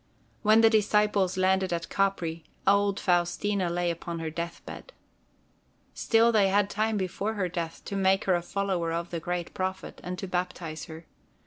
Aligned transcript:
When 0.41 0.61
the 0.61 0.69
disciples 0.71 1.37
landed 1.37 1.71
at 1.71 1.89
Capri, 1.89 2.43
old 2.65 2.99
Faustina 2.99 3.69
lay 3.69 3.91
upon 3.91 4.17
her 4.17 4.31
death 4.31 4.63
bed. 4.65 4.93
Still 5.93 6.31
they 6.31 6.47
had 6.47 6.71
time 6.71 6.97
before 6.97 7.35
her 7.35 7.47
death 7.47 7.85
to 7.85 7.95
make 7.95 8.23
of 8.23 8.25
her 8.25 8.33
a 8.35 8.41
follower 8.41 8.91
of 8.91 9.11
the 9.11 9.19
great 9.19 9.53
Prophet, 9.53 10.01
and 10.03 10.17
to 10.17 10.25
baptize 10.27 10.85
her. 10.85 11.05